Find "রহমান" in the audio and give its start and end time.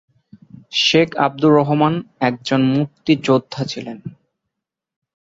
1.55-1.93